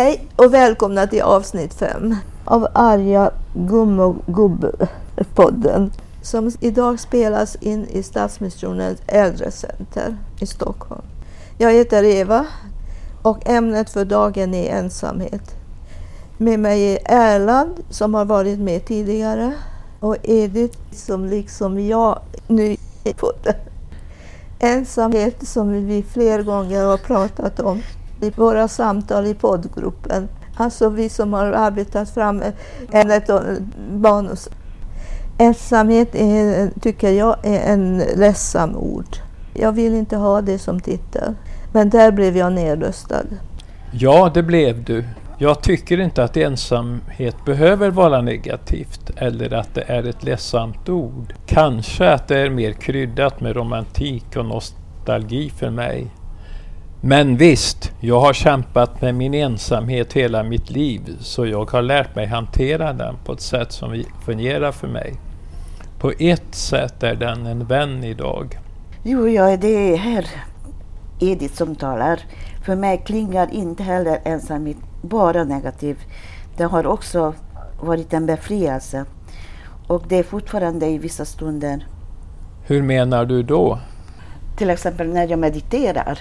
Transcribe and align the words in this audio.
Hej 0.00 0.26
och 0.36 0.54
välkomna 0.54 1.06
till 1.06 1.22
avsnitt 1.22 1.74
5 1.74 2.16
av 2.44 2.66
Arja 2.72 3.30
Gummo 3.54 4.16
Gubb-podden 4.26 5.90
som 6.22 6.52
idag 6.60 7.00
spelas 7.00 7.56
in 7.56 7.86
i 7.86 8.02
Stadsmissionens 8.02 8.98
äldrecenter 9.06 10.16
i 10.40 10.46
Stockholm. 10.46 11.02
Jag 11.58 11.72
heter 11.72 12.04
Eva 12.04 12.46
och 13.22 13.48
ämnet 13.48 13.90
för 13.90 14.04
dagen 14.04 14.54
är 14.54 14.70
ensamhet. 14.70 15.54
Med 16.38 16.60
mig 16.60 16.92
är 16.92 17.00
Erland 17.04 17.80
som 17.90 18.14
har 18.14 18.24
varit 18.24 18.58
med 18.58 18.84
tidigare 18.84 19.52
och 20.00 20.16
Edith 20.22 20.78
som 20.92 21.26
liksom 21.26 21.80
jag 21.80 22.18
nu 22.46 22.76
är 23.04 23.12
på 23.12 23.32
det. 23.42 23.56
Ensamhet 24.58 25.48
som 25.48 25.86
vi 25.86 26.02
fler 26.02 26.42
gånger 26.42 26.84
har 26.84 26.98
pratat 26.98 27.60
om 27.60 27.82
i 28.20 28.30
våra 28.30 28.68
samtal 28.68 29.26
i 29.26 29.34
poddgruppen. 29.34 30.28
Alltså 30.56 30.88
vi 30.88 31.08
som 31.08 31.32
har 31.32 31.46
arbetat 31.46 32.10
fram 32.10 32.42
ämnet 32.92 33.28
eh, 33.28 33.40
manus. 33.92 34.48
Ensamhet 35.38 36.14
är, 36.14 36.70
tycker 36.80 37.10
jag 37.10 37.36
är 37.42 37.72
en 37.72 37.98
ledsam 37.98 38.76
ord. 38.76 39.16
Jag 39.54 39.72
vill 39.72 39.94
inte 39.94 40.16
ha 40.16 40.40
det 40.40 40.58
som 40.58 40.80
titel. 40.80 41.34
Men 41.72 41.90
där 41.90 42.12
blev 42.12 42.36
jag 42.36 42.52
nedröstad. 42.52 43.24
Ja, 43.92 44.30
det 44.34 44.42
blev 44.42 44.84
du. 44.84 45.04
Jag 45.38 45.62
tycker 45.62 46.00
inte 46.00 46.24
att 46.24 46.36
ensamhet 46.36 47.36
behöver 47.44 47.90
vara 47.90 48.20
negativt 48.20 49.10
eller 49.16 49.54
att 49.54 49.74
det 49.74 49.82
är 49.82 50.06
ett 50.06 50.22
ledsamt 50.22 50.88
ord. 50.88 51.34
Kanske 51.46 52.10
att 52.10 52.28
det 52.28 52.38
är 52.38 52.50
mer 52.50 52.72
kryddat 52.72 53.40
med 53.40 53.56
romantik 53.56 54.36
och 54.36 54.46
nostalgi 54.46 55.50
för 55.50 55.70
mig. 55.70 56.06
Men 57.02 57.36
visst, 57.36 57.92
jag 58.00 58.20
har 58.20 58.32
kämpat 58.32 59.02
med 59.02 59.14
min 59.14 59.34
ensamhet 59.34 60.12
hela 60.12 60.42
mitt 60.42 60.70
liv 60.70 61.16
så 61.20 61.46
jag 61.46 61.70
har 61.70 61.82
lärt 61.82 62.14
mig 62.14 62.26
hantera 62.26 62.92
den 62.92 63.14
på 63.24 63.32
ett 63.32 63.40
sätt 63.40 63.72
som 63.72 64.04
fungerar 64.24 64.72
för 64.72 64.88
mig. 64.88 65.14
På 65.98 66.12
ett 66.18 66.54
sätt 66.54 67.02
är 67.02 67.14
den 67.14 67.46
en 67.46 67.66
vän 67.66 68.04
idag. 68.04 68.58
Jo, 69.02 69.28
ja, 69.28 69.56
det 69.56 69.92
är 69.92 69.96
här 69.96 70.26
Edith 71.20 71.54
som 71.54 71.76
talar. 71.76 72.20
För 72.64 72.76
mig 72.76 73.02
klingar 73.06 73.48
inte 73.52 73.82
heller 73.82 74.20
ensamhet 74.24 74.76
bara 75.02 75.44
negativ. 75.44 75.98
Det 76.56 76.64
har 76.64 76.86
också 76.86 77.34
varit 77.82 78.12
en 78.12 78.26
befrielse. 78.26 79.04
Och 79.86 80.02
det 80.08 80.16
är 80.16 80.22
fortfarande 80.22 80.86
i 80.86 80.98
vissa 80.98 81.24
stunder. 81.24 81.86
Hur 82.66 82.82
menar 82.82 83.24
du 83.24 83.42
då? 83.42 83.78
Till 84.56 84.70
exempel 84.70 85.08
när 85.08 85.28
jag 85.28 85.38
mediterar, 85.38 86.18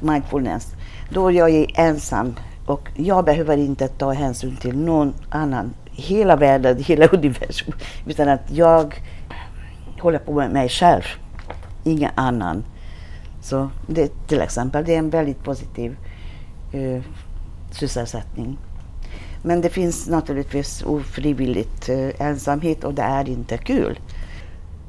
mindfulness, 0.00 0.74
då 1.10 1.28
är 1.28 1.32
jag 1.32 1.72
ensam 1.74 2.34
och 2.66 2.88
jag 2.94 3.24
behöver 3.24 3.56
inte 3.56 3.88
ta 3.88 4.12
hänsyn 4.12 4.56
till 4.56 4.78
någon 4.78 5.14
annan 5.30 5.74
i 5.94 6.00
hela 6.00 6.36
världen, 6.36 6.78
hela 6.82 7.06
universum, 7.06 7.74
utan 8.06 8.28
att 8.28 8.50
jag 8.50 9.02
håller 10.00 10.18
på 10.18 10.32
med 10.32 10.50
mig 10.50 10.68
själv, 10.68 11.02
ingen 11.84 12.10
annan. 12.14 12.64
Så 13.40 13.70
det, 13.86 14.26
till 14.26 14.40
exempel, 14.40 14.84
det 14.84 14.94
är 14.94 14.98
en 14.98 15.10
väldigt 15.10 15.44
positiv 15.44 15.96
eh, 16.72 17.02
sysselsättning. 17.70 18.58
Men 19.42 19.60
det 19.60 19.68
finns 19.68 20.08
naturligtvis 20.08 20.82
ofrivilligt 20.82 21.88
eh, 21.88 22.26
ensamhet 22.26 22.84
och 22.84 22.94
det 22.94 23.02
är 23.02 23.28
inte 23.28 23.58
kul. 23.58 23.98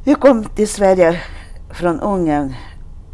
Jag 0.03 0.19
kom 0.19 0.43
till 0.43 0.67
Sverige 0.67 1.21
från 1.69 1.99
Ungern 1.99 2.53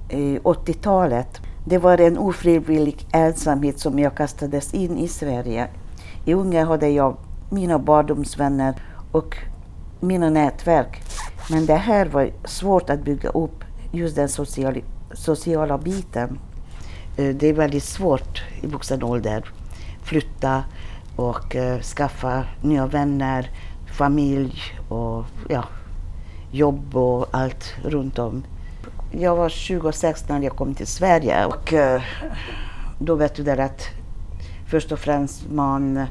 i 0.09 0.37
80-talet. 0.37 1.41
Det 1.67 1.77
var 1.77 1.97
en 1.97 2.17
ofrivillig 2.17 3.07
ensamhet 3.11 3.79
som 3.79 3.99
jag 3.99 4.15
kastades 4.15 4.73
in 4.73 4.97
i 4.97 5.07
Sverige. 5.07 5.67
I 6.25 6.33
Ungern 6.33 6.67
hade 6.67 6.89
jag 6.89 7.17
mina 7.49 7.79
barndomsvänner 7.79 8.75
och 9.11 9.37
mina 9.99 10.29
nätverk. 10.29 11.01
Men 11.49 11.65
det 11.65 11.75
här 11.75 12.05
var 12.05 12.31
svårt 12.43 12.89
att 12.89 13.03
bygga 13.03 13.29
upp, 13.29 13.63
just 13.91 14.15
den 14.15 14.29
sociala, 14.29 14.79
sociala 15.13 15.77
biten. 15.77 16.39
Eh, 17.17 17.35
det 17.35 17.47
är 17.47 17.53
väldigt 17.53 17.83
svårt 17.83 18.43
i 18.61 18.67
vuxen 18.67 19.03
ålder. 19.03 19.45
Flytta 20.03 20.63
och 21.15 21.55
eh, 21.55 21.79
skaffa 21.79 22.43
nya 22.61 22.87
vänner, 22.87 23.49
familj 23.97 24.61
och 24.89 25.25
ja, 25.49 25.63
jobb 26.51 26.95
och 26.95 27.27
allt 27.31 27.75
runt 27.83 28.19
om. 28.19 28.43
Jag 29.19 29.35
var 29.35 29.49
26 29.49 30.29
när 30.29 30.41
jag 30.41 30.55
kom 30.55 30.75
till 30.75 30.87
Sverige 30.87 31.45
och 31.45 31.73
eh, 31.73 32.01
då 32.99 33.15
vet 33.15 33.35
du 33.35 33.43
det 33.43 33.63
att 33.63 33.81
först 34.67 34.91
och 34.91 34.99
främst 34.99 35.49
man 35.49 36.05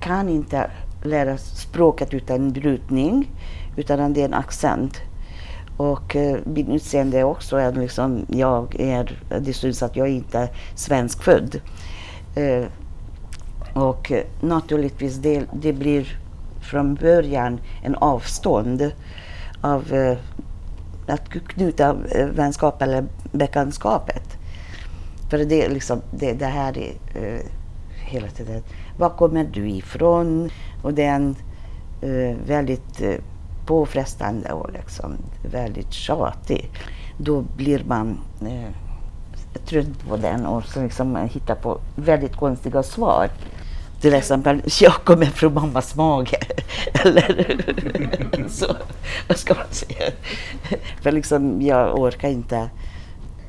kan 0.00 0.28
inte 0.28 0.70
lära 1.04 1.38
språket 1.38 2.14
utan 2.14 2.52
brytning, 2.52 3.30
utan 3.76 4.12
det 4.12 4.20
är 4.20 4.24
en 4.24 4.34
accent. 4.34 5.00
Och 5.76 6.16
eh, 6.16 6.38
min 6.44 6.72
utseende 6.72 7.24
också 7.24 7.56
är 7.56 7.72
liksom, 7.72 8.26
jag 8.28 8.80
är, 8.80 9.22
det 9.40 9.52
syns 9.52 9.82
att 9.82 9.96
jag 9.96 10.08
inte 10.08 10.38
är 10.38 10.48
svenskfödd. 10.74 11.60
Eh, 12.34 12.64
och 13.74 14.12
eh, 14.12 14.24
naturligtvis 14.40 15.16
det, 15.16 15.44
det 15.52 15.72
blir 15.72 16.18
från 16.70 16.94
början 16.94 17.60
en 17.82 17.94
avstånd 17.94 18.92
av 19.60 19.92
eh, 19.92 20.18
att 21.10 21.28
knyta 21.28 21.96
eh, 22.10 22.26
vänskap 22.26 22.82
eller 22.82 23.04
bekantskapet. 23.32 24.36
För 25.30 25.38
det, 25.38 25.68
liksom, 25.68 26.02
det, 26.10 26.32
det 26.32 26.46
här 26.46 26.78
är 26.78 26.92
uh, 27.16 27.40
hela 28.04 28.28
tiden, 28.28 28.62
var 28.98 29.10
kommer 29.10 29.44
du 29.44 29.70
ifrån? 29.70 30.50
Och 30.82 30.94
det 30.94 31.04
är 31.04 31.14
en 31.14 31.36
uh, 32.04 32.36
väldigt 32.46 33.02
uh, 33.02 33.14
påfrestande 33.66 34.52
och 34.52 34.72
liksom 34.72 35.16
väldigt 35.52 35.92
tjatig. 35.92 36.70
Då 37.18 37.44
blir 37.56 37.84
man 37.84 38.18
trött 39.66 40.08
på 40.08 40.16
den 40.16 40.46
och 40.46 40.64
så 40.64 40.82
liksom 40.82 41.16
hittar 41.16 41.54
på 41.54 41.80
väldigt 41.96 42.36
konstiga 42.36 42.82
svar. 42.82 43.28
Till 44.00 44.14
exempel, 44.14 44.62
jag 44.80 44.92
kommer 44.92 45.26
från 45.26 45.54
mammas 45.54 45.96
mage. 45.96 46.38
Eller 46.92 47.64
så, 48.48 48.76
vad 49.28 49.38
ska 49.38 49.54
man 49.54 49.66
säga? 49.70 50.12
För 51.02 51.12
liksom, 51.12 51.62
jag 51.62 51.98
orkar 51.98 52.28
inte. 52.28 52.70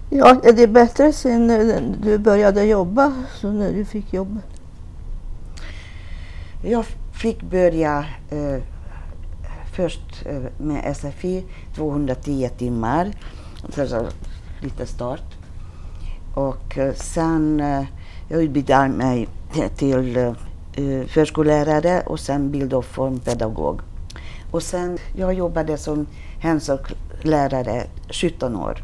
Ja, 0.10 0.42
är 0.44 0.54
det 0.54 0.68
bättre 0.68 1.14
sen 1.14 1.48
du 2.04 2.18
började 2.18 2.64
jobba, 2.64 3.14
så 3.36 3.52
när 3.52 3.74
du 3.74 3.86
fick 3.86 4.14
jobb? 4.14 4.40
Jag 6.64 6.86
fick 7.14 7.42
börja 7.42 8.06
eh, 8.30 8.64
först 9.74 10.26
eh, 10.26 10.42
med 10.58 10.96
SFI, 10.98 11.44
210 11.76 12.50
timmar, 12.58 13.12
så, 13.70 14.08
lite 14.62 14.86
start. 14.86 15.38
Och 16.36 16.78
eh, 16.78 16.94
sen 16.94 17.60
eh, 17.60 17.84
jag 18.30 18.44
utbildade 18.44 18.90
mig 18.90 19.28
till 19.78 20.18
eh, 20.18 20.28
eh, 20.74 21.06
förskollärare 21.08 22.02
och 22.06 22.20
sen 22.20 22.52
bild 22.52 22.74
och 22.74 22.86
formpedagog. 22.86 23.82
Och 24.52 24.64
sen 24.64 24.98
jag 25.16 25.34
jobbade 25.34 25.78
som 25.78 26.08
hemspråkslärare 26.40 27.84
17 28.10 28.56
år. 28.56 28.84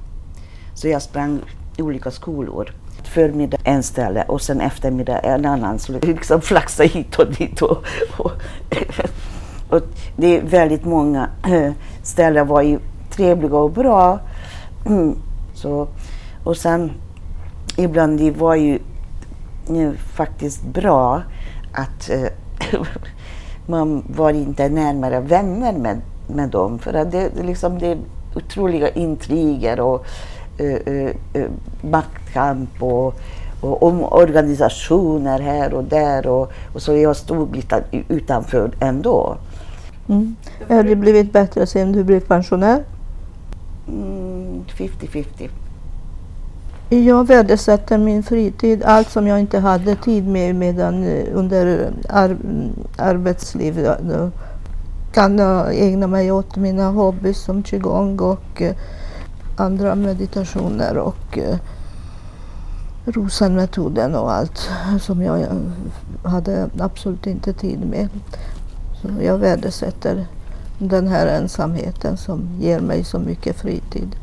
Så 0.74 0.88
jag 0.88 1.02
sprang 1.02 1.42
i 1.78 1.82
olika 1.82 2.12
skolor. 2.12 2.74
Förmiddag 3.04 3.58
en 3.64 3.84
ställe 3.84 4.24
och 4.24 4.42
sen 4.42 4.62
eftermiddag 4.62 5.20
en 5.20 5.46
annan. 5.46 5.80
Så 5.80 6.00
liksom 6.02 6.42
flaxa 6.42 6.84
hit 6.84 7.20
och 7.20 7.34
dit. 7.34 7.62
Och, 7.62 7.84
och, 8.18 8.32
och 9.70 9.82
det 10.16 10.38
är 10.38 10.42
väldigt 10.42 10.86
många 10.86 11.30
eh, 11.48 11.72
ställen 12.04 12.48
var 12.48 12.62
ju 12.62 12.80
trevliga 13.12 13.58
och 13.58 13.72
bra. 13.72 14.20
Mm, 14.86 15.16
så, 15.54 15.88
och 16.44 16.58
sen 16.58 16.92
ibland 17.78 18.20
det 18.20 18.32
var 18.32 18.56
ju 18.56 18.80
faktiskt 19.98 20.64
bra 20.64 21.22
att 21.72 22.10
eh, 22.10 22.80
man 23.66 24.04
var 24.08 24.32
inte 24.32 24.70
närmare 24.70 25.20
vänner 25.20 25.74
med, 25.74 26.02
med 26.28 26.50
dem. 26.50 26.80
För 26.80 26.94
att 26.94 27.12
det, 27.12 27.30
liksom, 27.44 27.80
det 27.80 27.88
är 27.88 27.98
otroliga 28.36 28.90
intriger 28.90 29.80
och 29.80 30.06
uh, 30.62 31.08
uh, 31.36 31.50
maktkamp 31.82 32.84
och, 32.84 33.16
och 33.62 33.84
omorganisationer 33.84 35.40
här 35.40 35.74
och 35.74 35.84
där. 35.84 36.28
Och, 36.28 36.52
och 36.74 36.82
så 36.82 36.96
jag 36.98 37.16
stod 37.16 37.56
lite 37.56 37.84
utanför 38.08 38.72
ändå. 38.80 39.38
Mm. 40.10 40.36
Har 40.70 40.84
det 40.84 40.96
blivit 40.96 41.34
bättre 41.34 41.68
sen 41.68 41.92
du 41.92 42.04
blev 42.04 42.20
pensionär? 42.20 42.84
50-50. 43.88 45.26
Mm, 45.40 45.50
jag 46.90 47.28
värdesätter 47.28 47.98
min 47.98 48.24
fritid, 48.24 48.84
allt 48.84 49.10
som 49.10 49.28
jag 49.28 49.40
inte 49.40 49.60
hade 49.60 49.96
tid 49.96 50.28
med 50.28 50.56
medan 50.56 51.04
eh, 51.04 51.26
under 51.34 51.80
eh, 51.80 52.16
ar 52.16 52.30
mm, 52.30 52.70
arbetslivet. 52.98 54.00
Eh, 54.00 54.06
då 54.08 54.32
kan 55.14 55.38
jag 55.38 55.76
ägna 55.76 56.08
mig 56.08 56.32
åt 56.32 56.56
mina 56.56 56.90
hobbys 56.90 57.38
som 57.38 57.64
qigong 57.64 58.20
och 58.20 58.62
andra 59.58 59.96
meditationer 59.96 60.98
och 60.98 61.40
Rosenmetoden 63.06 64.16
och 64.16 64.32
allt 64.32 64.70
som 65.02 65.22
jag 65.22 65.46
hade 66.24 66.70
absolut 66.80 67.28
inte 67.28 67.54
tid 67.54 67.80
med. 67.80 68.10
Så 69.02 69.08
jag 69.24 69.38
värdesätter 69.38 70.28
den 70.80 71.08
här 71.08 71.28
ensamheten 71.28 72.18
som 72.18 72.50
ger 72.60 72.80
mig 72.80 73.04
så 73.04 73.20
mycket 73.20 73.56
fritid. 73.56 74.16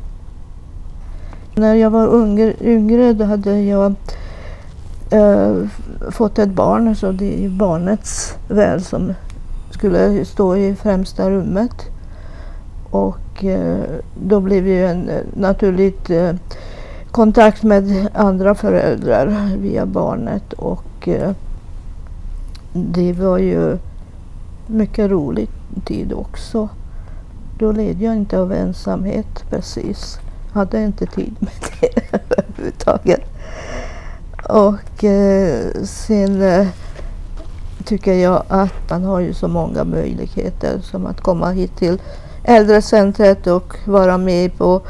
När 1.57 1.75
jag 1.75 1.89
var 1.89 2.21
yngre, 2.21 2.53
yngre 2.61 3.13
då 3.13 3.25
hade 3.25 3.59
jag 3.61 3.95
eh, 5.09 5.55
fått 6.11 6.39
ett 6.39 6.49
barn, 6.49 6.95
så 6.95 7.11
det 7.11 7.45
är 7.45 7.49
barnets 7.49 8.35
väl 8.47 8.83
som 8.83 9.13
skulle 9.71 10.25
stå 10.25 10.55
i 10.55 10.75
främsta 10.75 11.29
rummet. 11.29 11.85
Och 12.89 13.43
eh, 13.43 13.77
då 14.23 14.39
blev 14.39 14.67
ju 14.67 14.85
en 14.85 15.09
eh, 15.09 15.21
naturligt 15.33 16.09
eh, 16.09 16.33
kontakt 17.11 17.63
med 17.63 18.07
andra 18.13 18.55
föräldrar 18.55 19.57
via 19.57 19.85
barnet 19.85 20.53
och 20.53 21.07
eh, 21.07 21.31
det 22.73 23.13
var 23.13 23.37
ju 23.37 23.77
mycket 24.67 25.11
rolig 25.11 25.49
tid 25.85 26.13
också. 26.13 26.69
Då 27.59 27.71
led 27.71 28.01
jag 28.01 28.15
inte 28.15 28.39
av 28.39 28.53
ensamhet 28.53 29.43
precis. 29.49 30.19
Hade 30.55 30.83
inte 30.83 31.05
tid 31.05 31.35
med 31.39 31.51
det 31.81 31.87
överhuvudtaget. 32.11 33.21
Och 34.49 35.03
eh, 35.03 35.83
sen 35.83 36.41
eh, 36.41 36.67
tycker 37.83 38.13
jag 38.13 38.43
att 38.47 38.89
man 38.89 39.03
har 39.03 39.19
ju 39.19 39.33
så 39.33 39.47
många 39.47 39.83
möjligheter 39.83 40.79
som 40.79 41.05
att 41.05 41.21
komma 41.21 41.51
hit 41.51 41.77
till 41.77 42.01
äldrecentret 42.43 43.47
och 43.47 43.75
vara 43.85 44.17
med 44.17 44.57
på 44.57 44.81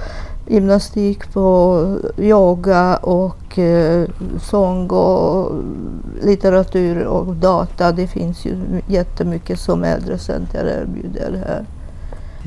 gymnastik, 0.48 1.34
på 1.34 1.98
yoga 2.18 2.98
och 2.98 3.60
eh, 3.60 4.10
sång 4.42 4.90
och 4.90 5.52
litteratur 6.24 7.06
och 7.06 7.36
data. 7.36 7.92
Det 7.92 8.08
finns 8.08 8.46
ju 8.46 8.56
jättemycket 8.88 9.60
som 9.60 9.84
Äldrecenter 9.84 10.82
erbjuder 10.82 11.44
här. 11.48 11.66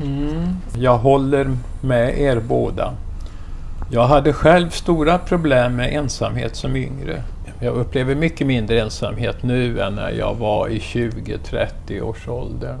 Mm. 0.03 0.47
Jag 0.77 0.97
håller 0.97 1.57
med 1.81 2.21
er 2.21 2.41
båda. 2.47 2.93
Jag 3.91 4.07
hade 4.07 4.33
själv 4.33 4.69
stora 4.69 5.17
problem 5.17 5.75
med 5.75 5.93
ensamhet 5.93 6.55
som 6.55 6.75
yngre. 6.75 7.23
Jag 7.59 7.75
upplever 7.75 8.15
mycket 8.15 8.47
mindre 8.47 8.81
ensamhet 8.81 9.43
nu 9.43 9.81
än 9.81 9.95
när 9.95 10.11
jag 10.11 10.35
var 10.35 10.67
i 10.67 10.79
20-30 10.79 12.01
års 12.01 12.27
ålder. 12.27 12.77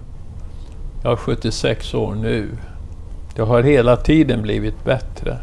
Jag 1.03 1.11
är 1.11 1.15
76 1.15 1.93
år 1.93 2.15
nu. 2.15 2.49
Det 3.35 3.41
har 3.41 3.63
hela 3.63 3.97
tiden 3.97 4.41
blivit 4.41 4.83
bättre. 4.83 5.37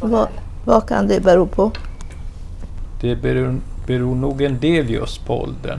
Vad, 0.00 0.28
vad 0.64 0.88
kan 0.88 1.08
det 1.08 1.20
bero 1.20 1.46
på? 1.46 1.72
Det 3.00 3.16
beror, 3.16 3.60
beror 3.86 4.14
nog 4.14 4.42
en 4.42 4.60
del 4.60 4.90
just 4.90 5.26
på 5.26 5.42
åldern. 5.42 5.78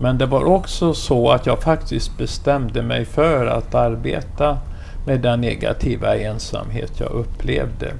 Men 0.00 0.18
det 0.18 0.26
var 0.26 0.44
också 0.44 0.94
så 0.94 1.30
att 1.30 1.46
jag 1.46 1.62
faktiskt 1.62 2.18
bestämde 2.18 2.82
mig 2.82 3.04
för 3.04 3.46
att 3.46 3.74
arbeta 3.74 4.58
med 5.06 5.20
den 5.20 5.40
negativa 5.40 6.16
ensamhet 6.16 7.00
jag 7.00 7.10
upplevde. 7.10 7.92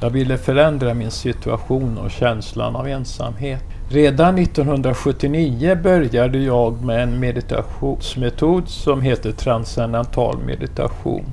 Jag 0.00 0.10
ville 0.10 0.38
förändra 0.38 0.94
min 0.94 1.10
situation 1.10 1.98
och 1.98 2.10
känslan 2.10 2.76
av 2.76 2.88
ensamhet. 2.88 3.62
Redan 3.90 4.38
1979 4.38 5.78
började 5.82 6.38
jag 6.38 6.84
med 6.84 7.02
en 7.02 7.20
meditationsmetod 7.20 8.68
som 8.68 9.02
heter 9.02 9.32
transcendental 9.32 10.38
meditation. 10.46 11.24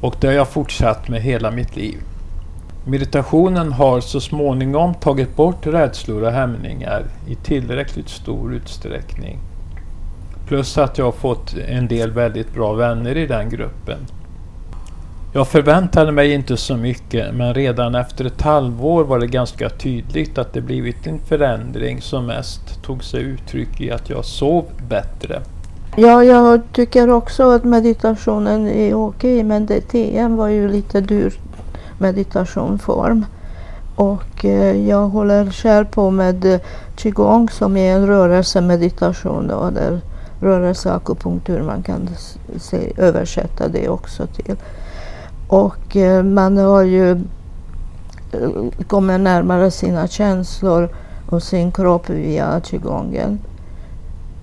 Och 0.00 0.16
det 0.20 0.26
har 0.26 0.34
jag 0.34 0.48
fortsatt 0.48 1.08
med 1.08 1.22
hela 1.22 1.50
mitt 1.50 1.76
liv. 1.76 1.98
Meditationen 2.86 3.72
har 3.72 4.00
så 4.00 4.20
småningom 4.20 4.94
tagit 4.94 5.36
bort 5.36 5.66
rädslor 5.66 6.22
och 6.22 6.32
hämningar 6.32 7.04
i 7.28 7.34
tillräckligt 7.34 8.08
stor 8.08 8.54
utsträckning. 8.54 9.38
Plus 10.48 10.78
att 10.78 10.98
jag 10.98 11.04
har 11.04 11.12
fått 11.12 11.54
en 11.68 11.88
del 11.88 12.10
väldigt 12.10 12.54
bra 12.54 12.72
vänner 12.72 13.16
i 13.16 13.26
den 13.26 13.50
gruppen. 13.50 13.98
Jag 15.36 15.48
förväntade 15.48 16.12
mig 16.12 16.32
inte 16.32 16.56
så 16.56 16.76
mycket 16.76 17.34
men 17.34 17.54
redan 17.54 17.94
efter 17.94 18.24
ett 18.24 18.42
halvår 18.42 19.04
var 19.04 19.18
det 19.18 19.26
ganska 19.26 19.68
tydligt 19.68 20.38
att 20.38 20.52
det 20.52 20.60
blivit 20.60 21.06
en 21.06 21.18
förändring 21.18 22.00
som 22.00 22.26
mest 22.26 22.82
tog 22.82 23.04
sig 23.04 23.22
uttryck 23.22 23.80
i 23.80 23.90
att 23.90 24.10
jag 24.10 24.24
sov 24.24 24.64
bättre. 24.88 25.42
Ja, 25.96 26.24
jag 26.24 26.60
tycker 26.72 27.10
också 27.10 27.50
att 27.50 27.64
meditationen 27.64 28.68
är 28.68 28.94
okej 28.94 29.44
men 29.44 29.66
det, 29.66 29.80
TM 29.80 30.36
var 30.36 30.48
ju 30.48 30.68
lite 30.68 31.00
dyr 31.00 31.34
meditationform. 31.98 33.26
Och 33.96 34.44
eh, 34.44 34.88
jag 34.88 35.08
håller 35.08 35.50
själv 35.50 35.84
på 35.84 36.10
med 36.10 36.44
eh, 36.44 36.60
qigong 36.96 37.48
som 37.48 37.76
är 37.76 37.96
en 37.96 38.06
rörelsemeditation 38.06 39.48
då, 39.48 39.70
där 39.70 40.00
rörelseakupunktur 40.40 41.62
man 41.62 41.82
kan 41.82 42.08
se, 42.58 42.92
översätta 42.96 43.68
det 43.68 43.88
också 43.88 44.26
till. 44.26 44.56
Och 45.48 45.96
eh, 45.96 46.22
man 46.22 46.56
har 46.56 46.82
ju 46.82 47.10
eh, 47.10 47.18
kommit 48.86 49.20
närmare 49.20 49.70
sina 49.70 50.08
känslor 50.08 50.88
och 51.30 51.42
sin 51.42 51.72
kropp 51.72 52.10
via 52.10 52.60
qigongen. 52.60 53.38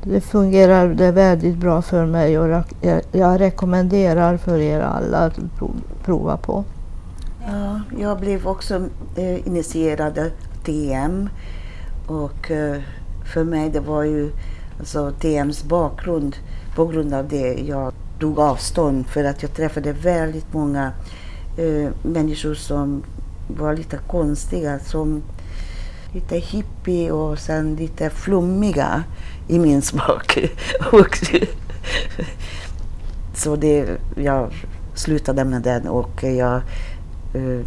Det 0.03 0.21
fungerade 0.21 1.11
väldigt 1.11 1.57
bra 1.57 1.81
för 1.81 2.05
mig 2.05 2.39
och 2.39 2.65
eh, 2.81 2.99
jag 3.11 3.41
rekommenderar 3.41 4.37
för 4.37 4.59
er 4.59 4.79
alla 4.79 5.17
att 5.17 5.39
prova 6.03 6.37
på. 6.37 6.63
Ja, 7.47 7.81
jag 7.99 8.19
blev 8.19 8.47
också 8.47 8.75
eh, 9.15 9.47
initierad 9.47 10.19
av 10.19 10.29
TM 10.65 11.29
och 12.07 12.51
eh, 12.51 12.81
för 13.33 13.43
mig 13.43 13.69
det 13.69 13.79
var 13.79 14.03
ju 14.03 14.31
alltså 14.79 15.11
TMs 15.11 15.63
bakgrund 15.63 16.35
på 16.75 16.85
grund 16.85 17.13
av 17.13 17.27
det 17.27 17.53
jag 17.53 17.93
tog 18.21 18.39
avstånd 18.39 19.07
för 19.07 19.23
att 19.23 19.41
jag 19.41 19.53
träffade 19.53 19.93
väldigt 19.93 20.53
många 20.53 20.91
eh, 21.57 21.89
människor 22.03 22.53
som 22.53 23.03
var 23.47 23.75
lite 23.75 23.97
konstiga, 24.07 24.79
som 24.79 25.21
lite 26.13 26.37
hippie 26.37 27.11
och 27.11 27.39
sen 27.39 27.75
lite 27.75 28.09
flummiga 28.09 29.03
i 29.47 29.59
min 29.59 29.81
smak. 29.81 30.37
så 33.35 33.55
det, 33.55 33.97
jag 34.15 34.51
slutade 34.93 35.43
med 35.43 35.61
den 35.61 35.87
och 35.87 36.23
jag 36.23 36.61
eh, 37.33 37.65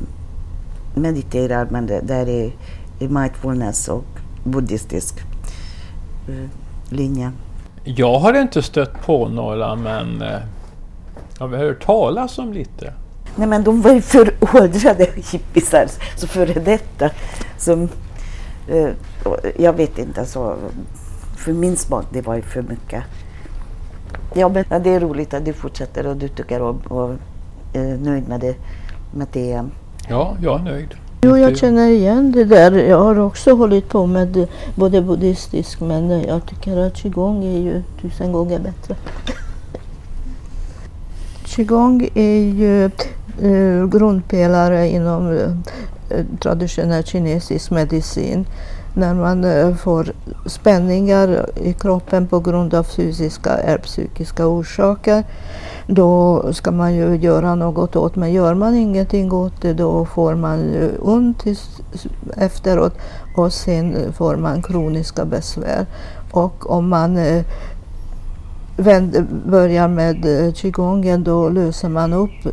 mediterar 0.94 1.68
men 1.70 1.86
det 1.86 2.00
där 2.00 2.28
är, 2.28 2.52
är 3.00 3.08
mindfulness 3.08 3.88
och 3.88 4.04
buddhistisk 4.44 5.14
eh, 6.28 6.50
linje. 6.88 7.32
Jag 7.84 8.18
har 8.18 8.34
inte 8.34 8.62
stött 8.62 9.06
på 9.06 9.28
några 9.28 9.74
men 9.74 10.22
eh, 10.22 10.38
har 11.38 11.48
hört 11.48 11.84
talas 11.84 12.38
om 12.38 12.52
lite. 12.52 12.92
Nej 13.36 13.48
men 13.48 13.64
de 13.64 13.82
var 13.82 13.92
ju 13.92 14.00
föråldrade 14.00 15.08
hippisar, 15.32 15.86
så 16.16 16.26
före 16.26 16.60
detta. 16.60 17.10
Som, 17.58 17.88
uh, 18.72 18.88
jag 19.58 19.72
vet 19.72 19.98
inte, 19.98 20.20
alltså, 20.20 20.56
för 21.36 21.52
min 21.52 21.76
smak 21.76 22.06
det 22.12 22.20
var 22.20 22.34
ju 22.34 22.42
för 22.42 22.62
mycket. 22.62 23.02
Ja 24.34 24.48
men 24.48 24.64
ja, 24.70 24.78
det 24.78 24.90
är 24.90 25.00
roligt 25.00 25.34
att 25.34 25.44
du 25.44 25.52
fortsätter 25.52 26.06
och 26.06 26.16
du 26.16 26.28
tycker 26.28 26.62
om 26.62 26.76
och 26.76 27.14
är 27.72 27.96
nöjd 27.96 28.28
med 28.28 28.40
det. 28.40 28.54
Med 29.14 29.26
det. 29.32 29.64
Ja, 30.08 30.36
jag 30.42 30.60
är 30.60 30.64
nöjd. 30.64 30.94
Jo, 31.22 31.36
jag 31.36 31.58
känner 31.58 31.88
igen 31.88 32.32
det 32.32 32.44
där. 32.44 32.72
Jag 32.72 32.98
har 32.98 33.18
också 33.18 33.54
hållit 33.54 33.88
på 33.88 34.06
med 34.06 34.48
både 34.74 35.02
buddhistisk 35.02 35.80
men 35.80 36.10
jag 36.20 36.46
tycker 36.46 36.76
att 36.76 36.96
qigong 36.96 37.44
är 37.44 37.58
ju 37.58 37.82
tusen 38.02 38.32
gånger 38.32 38.58
bättre 38.58 38.96
qigong 41.56 42.08
är 42.14 42.38
ju 42.38 42.84
eh, 42.84 43.86
grundpelare 43.86 44.88
inom 44.88 45.28
eh, 46.08 46.24
traditionell 46.40 47.04
kinesisk 47.04 47.70
medicin. 47.70 48.46
När 48.94 49.14
man 49.14 49.44
eh, 49.44 49.74
får 49.74 50.12
spänningar 50.46 51.46
i 51.56 51.72
kroppen 51.72 52.26
på 52.26 52.40
grund 52.40 52.74
av 52.74 52.82
fysiska 52.82 53.50
eller 53.50 53.78
psykiska 53.78 54.46
orsaker 54.46 55.24
då 55.86 56.42
ska 56.52 56.70
man 56.70 56.94
ju 56.94 57.16
göra 57.16 57.54
något 57.54 57.96
åt 57.96 58.16
men 58.16 58.32
gör 58.32 58.54
man 58.54 58.74
ingenting 58.74 59.32
åt 59.32 59.62
det 59.62 59.72
då 59.72 60.04
får 60.04 60.34
man 60.34 60.90
ont 61.00 61.44
efteråt 62.36 62.98
och 63.36 63.52
sen 63.52 64.12
får 64.12 64.36
man 64.36 64.62
kroniska 64.62 65.24
besvär. 65.24 65.86
Och 66.34 66.70
om 66.70 66.88
man 66.88 67.16
eh, 67.16 67.44
vänd, 68.76 69.26
börjar 69.46 69.88
med 69.88 70.46
eh, 70.46 70.52
qigongen 70.52 71.24
då 71.24 71.48
löser 71.48 71.88
man 71.88 72.12
upp 72.12 72.46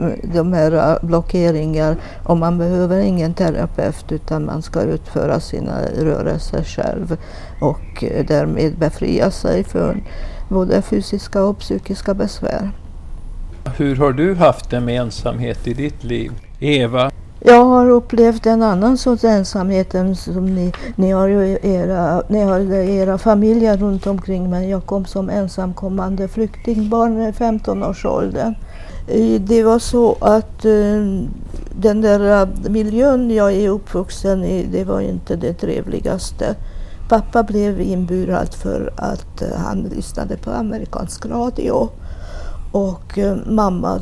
eh, 0.00 0.08
de 0.34 0.52
här 0.52 0.72
eh, 0.72 1.06
blockeringar 1.06 1.96
och 2.24 2.36
man 2.36 2.58
behöver 2.58 3.00
ingen 3.00 3.34
terapeut 3.34 4.12
utan 4.12 4.44
man 4.44 4.62
ska 4.62 4.82
utföra 4.82 5.40
sina 5.40 5.82
rörelser 5.98 6.62
själv 6.62 7.16
och 7.60 8.04
därmed 8.28 8.78
befria 8.78 9.30
sig 9.30 9.64
från 9.64 10.02
både 10.48 10.82
fysiska 10.82 11.44
och 11.44 11.58
psykiska 11.58 12.14
besvär. 12.14 12.70
Hur 13.76 13.96
har 13.96 14.12
du 14.12 14.34
haft 14.34 14.70
det 14.70 14.80
med 14.80 15.00
ensamhet 15.00 15.66
i 15.66 15.74
ditt 15.74 16.04
liv? 16.04 16.32
Eva? 16.60 17.10
Jag 17.46 17.64
har 17.64 17.90
upplevt 17.90 18.46
en 18.46 18.62
annan 18.62 18.98
sorts 18.98 19.24
ensamhet 19.24 19.94
än 19.94 20.16
som 20.16 20.54
ni, 20.54 20.72
ni 20.96 21.10
har 21.10 21.28
ju 21.28 21.58
era, 21.62 22.22
ni 22.28 22.42
har 22.42 22.60
era 22.72 23.18
familjer 23.18 23.76
runt 23.76 24.06
omkring 24.06 24.50
men 24.50 24.68
jag 24.68 24.86
kom 24.86 25.04
som 25.04 25.30
ensamkommande 25.30 26.28
flyktingbarn 26.28 27.22
i 27.22 27.30
15-årsåldern. 27.30 28.54
Det 29.40 29.62
var 29.62 29.78
så 29.78 30.16
att 30.20 30.64
eh, 30.64 31.22
den 31.80 32.00
där 32.00 32.48
miljön 32.68 33.30
jag 33.30 33.52
är 33.52 33.68
uppvuxen 33.68 34.44
i, 34.44 34.66
det 34.72 34.84
var 34.84 35.00
inte 35.00 35.36
det 35.36 35.54
trevligaste. 35.54 36.54
Pappa 37.08 37.42
blev 37.42 37.80
inburad 37.80 38.54
för 38.54 38.92
att 38.96 39.42
eh, 39.42 39.48
han 39.56 39.82
lyssnade 39.82 40.36
på 40.36 40.50
amerikansk 40.50 41.26
radio. 41.26 41.90
Och 42.74 43.18
eh, 43.18 43.36
mamma 43.46 44.00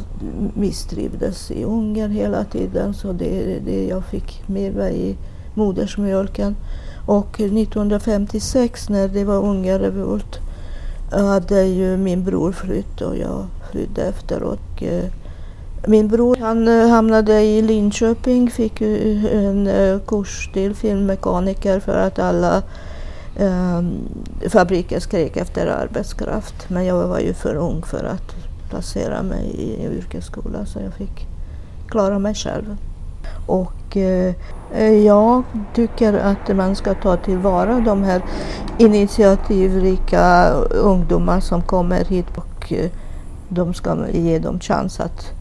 misstrivdes 0.54 1.50
i 1.50 1.64
Ungern 1.64 2.10
hela 2.10 2.44
tiden 2.44 2.94
så 2.94 3.12
det 3.12 3.54
är 3.54 3.60
det 3.60 3.86
jag 3.86 4.04
fick 4.04 4.42
med 4.46 4.74
mig 4.74 5.10
i 5.10 5.16
modersmjölken. 5.54 6.56
Och 7.06 7.40
1956 7.40 8.88
när 8.88 9.08
det 9.08 9.24
var 9.24 9.44
Ungernrevolt, 9.44 10.38
hade 11.10 11.62
ju 11.62 11.96
min 11.96 12.24
bror 12.24 12.52
flytt 12.52 13.00
och 13.00 13.16
jag 13.16 13.46
flydde 13.70 14.02
efter. 14.02 14.42
Och, 14.42 14.82
eh, 14.82 15.04
min 15.86 16.08
bror 16.08 16.36
han 16.40 16.68
eh, 16.68 16.88
hamnade 16.88 17.42
i 17.42 17.62
Linköping, 17.62 18.50
fick 18.50 18.80
en 18.80 19.70
kurs 20.06 20.50
till 20.52 20.74
filmmekaniker 20.74 21.80
för 21.80 21.98
att 21.98 22.18
alla 22.18 22.62
eh, 23.36 23.82
fabriker 24.48 25.00
skrek 25.00 25.36
efter 25.36 25.66
arbetskraft. 25.66 26.68
Men 26.68 26.84
jag 26.84 27.08
var 27.08 27.18
ju 27.18 27.34
för 27.34 27.54
ung 27.54 27.82
för 27.82 28.04
att 28.04 28.51
placera 28.72 29.22
mig 29.22 29.44
i 29.44 29.86
yrkesskola 29.86 30.66
så 30.66 30.78
jag 30.80 30.94
fick 30.94 31.26
klara 31.88 32.18
mig 32.18 32.34
själv. 32.34 32.76
Och 33.46 33.96
eh, 33.96 34.34
jag 35.04 35.42
tycker 35.74 36.14
att 36.14 36.56
man 36.56 36.76
ska 36.76 36.94
ta 36.94 37.16
tillvara 37.16 37.80
de 37.80 38.02
här 38.02 38.22
initiativrika 38.78 40.50
ungdomar 40.70 41.40
som 41.40 41.62
kommer 41.62 42.04
hit 42.04 42.26
och 42.36 42.72
eh, 42.72 42.90
de 43.48 43.74
ska 43.74 44.10
ge 44.10 44.38
dem 44.38 44.60
chans 44.60 45.00
att 45.00 45.32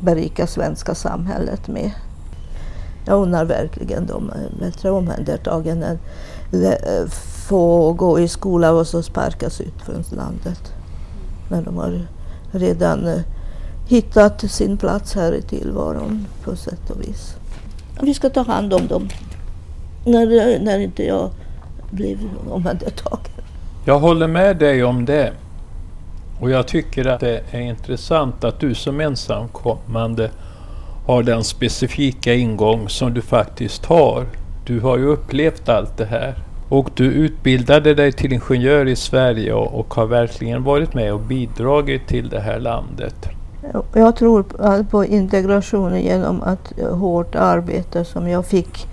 berika 0.00 0.46
svenska 0.46 0.94
samhället 0.94 1.68
med. 1.68 1.90
Jag 3.06 3.22
undrar 3.22 3.44
verkligen 3.44 4.06
dem 4.06 4.30
bättre 4.60 4.88
eh, 4.88 4.94
omhändertagande 4.94 5.86
än 5.86 5.98
eh, 6.64 7.08
få 7.48 7.92
gå 7.92 8.20
i 8.20 8.28
skola 8.28 8.72
och 8.72 8.86
så 8.86 9.02
sparkas 9.02 9.60
ut 9.60 9.82
från 9.82 10.04
landet. 10.10 10.72
När 11.48 11.62
de 11.62 11.76
har 11.76 12.06
redan 12.54 13.06
eh, 13.06 13.20
hittat 13.88 14.50
sin 14.50 14.76
plats 14.76 15.14
här 15.14 15.32
i 15.32 15.42
tillvaron 15.42 16.26
på 16.44 16.56
sätt 16.56 16.90
och 16.90 17.00
vis. 17.00 17.36
Vi 18.02 18.14
ska 18.14 18.30
ta 18.30 18.42
hand 18.42 18.72
om 18.72 18.86
dem 18.86 19.08
när, 20.04 20.58
när 20.64 20.78
inte 20.78 21.02
jag 21.02 21.30
blev 21.90 22.18
omhändertagen. 22.50 23.30
Jag 23.84 23.98
håller 23.98 24.26
med 24.26 24.56
dig 24.56 24.84
om 24.84 25.04
det. 25.04 25.32
Och 26.40 26.50
jag 26.50 26.66
tycker 26.66 27.06
att 27.06 27.20
det 27.20 27.42
är 27.50 27.60
intressant 27.60 28.44
att 28.44 28.60
du 28.60 28.74
som 28.74 29.00
ensamkommande 29.00 30.30
har 31.06 31.22
den 31.22 31.44
specifika 31.44 32.34
ingång 32.34 32.88
som 32.88 33.14
du 33.14 33.22
faktiskt 33.22 33.84
har. 33.84 34.26
Du 34.66 34.80
har 34.80 34.98
ju 34.98 35.04
upplevt 35.04 35.68
allt 35.68 35.96
det 35.96 36.04
här. 36.04 36.34
Och 36.74 36.90
du 36.94 37.04
utbildade 37.04 37.94
dig 37.94 38.12
till 38.12 38.32
ingenjör 38.32 38.86
i 38.86 38.96
Sverige 38.96 39.52
och, 39.52 39.80
och 39.80 39.94
har 39.94 40.06
verkligen 40.06 40.64
varit 40.64 40.94
med 40.94 41.12
och 41.14 41.20
bidragit 41.20 42.06
till 42.06 42.28
det 42.28 42.40
här 42.40 42.58
landet. 42.58 43.28
Jag 43.94 44.16
tror 44.16 44.42
på 44.82 45.04
integrationen 45.04 46.02
genom 46.02 46.42
att 46.42 46.72
hårt 46.90 47.34
arbete 47.34 48.04
som 48.04 48.28
jag 48.28 48.46
fick 48.46 48.88